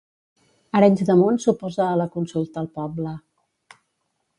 [0.79, 3.17] Arenys de Munt s'oposa a la consulta al poble